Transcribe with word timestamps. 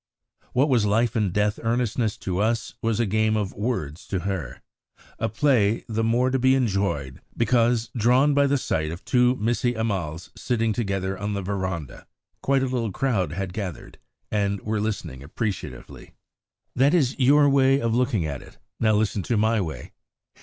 What 0.53 0.67
was 0.67 0.83
life 0.87 1.15
and 1.15 1.31
death 1.31 1.59
earnestness 1.61 2.17
to 2.25 2.39
us 2.39 2.73
was 2.81 2.99
a 2.99 3.05
game 3.05 3.37
of 3.37 3.53
words 3.53 4.07
to 4.07 4.21
her; 4.21 4.63
a 5.19 5.29
play 5.29 5.85
the 5.87 6.03
more 6.03 6.31
to 6.31 6.39
be 6.39 6.55
enjoyed 6.55 7.21
because, 7.37 7.91
drawn 7.95 8.33
by 8.33 8.47
the 8.47 8.57
sight 8.57 8.89
of 8.91 9.05
two 9.05 9.35
Missie 9.35 9.75
Ammals 9.75 10.31
sitting 10.35 10.73
together 10.73 11.19
on 11.19 11.35
the 11.35 11.43
verandah, 11.43 12.07
quite 12.41 12.63
a 12.63 12.67
little 12.67 12.91
crowd 12.91 13.33
had 13.33 13.53
gathered, 13.53 13.99
and 14.31 14.59
were 14.63 14.81
listening 14.81 15.21
appreciatively. 15.21 16.15
"That 16.75 16.95
is 16.95 17.15
your 17.19 17.47
way 17.47 17.79
of 17.79 17.93
looking 17.93 18.25
at 18.25 18.41
it; 18.41 18.57
now 18.79 18.93
listen 18.93 19.21
to 19.21 19.37
my 19.37 19.61
way. 19.61 19.91